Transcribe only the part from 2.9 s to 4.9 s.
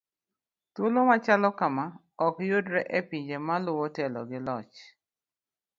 e pinje maluwo telo gi loch